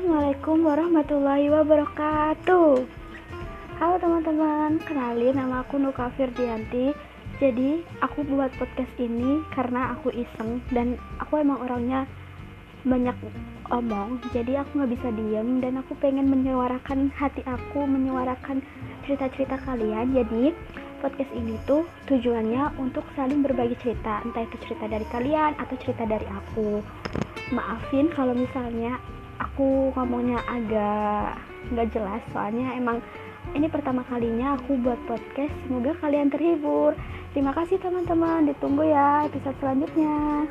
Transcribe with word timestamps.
Assalamualaikum 0.00 0.64
warahmatullahi 0.64 1.52
wabarakatuh. 1.52 2.88
Halo 3.76 3.94
teman-teman, 4.00 4.80
kenalin 4.88 5.36
nama 5.36 5.60
aku 5.60 5.76
Nuka 5.76 6.08
Firdianti. 6.16 6.96
Jadi 7.36 7.84
aku 8.00 8.24
buat 8.24 8.48
podcast 8.56 8.88
ini 8.96 9.44
karena 9.52 9.92
aku 9.92 10.08
iseng 10.16 10.64
dan 10.72 10.96
aku 11.20 11.44
emang 11.44 11.60
orangnya 11.60 12.08
banyak 12.80 13.12
omong. 13.68 14.24
Jadi 14.32 14.56
aku 14.56 14.80
gak 14.80 14.88
bisa 14.88 15.12
diem 15.12 15.60
dan 15.60 15.84
aku 15.84 15.92
pengen 16.00 16.32
menyuarakan 16.32 17.12
hati 17.12 17.44
aku, 17.44 17.84
menyuarakan 17.84 18.64
cerita-cerita 19.04 19.60
kalian. 19.68 20.16
Jadi 20.16 20.56
podcast 21.04 21.28
ini 21.36 21.60
tuh 21.68 21.84
tujuannya 22.08 22.72
untuk 22.80 23.04
saling 23.12 23.44
berbagi 23.44 23.76
cerita. 23.84 24.24
Entah 24.24 24.48
itu 24.48 24.56
cerita 24.64 24.88
dari 24.88 25.04
kalian 25.12 25.60
atau 25.60 25.76
cerita 25.76 26.08
dari 26.08 26.24
aku. 26.24 26.80
Maafin 27.52 28.08
kalau 28.16 28.32
misalnya 28.32 28.96
aku 29.50 29.90
ngomongnya 29.98 30.38
agak 30.46 31.42
nggak 31.74 31.90
jelas 31.90 32.22
soalnya 32.30 32.70
emang 32.78 33.02
ini 33.50 33.66
pertama 33.66 34.06
kalinya 34.06 34.54
aku 34.54 34.78
buat 34.78 35.00
podcast. 35.10 35.50
Semoga 35.66 35.96
kalian 35.98 36.30
terhibur. 36.30 36.94
Terima 37.34 37.50
kasih 37.50 37.82
teman-teman. 37.82 38.46
Ditunggu 38.46 38.86
ya 38.86 39.26
episode 39.26 39.56
selanjutnya 39.58 40.46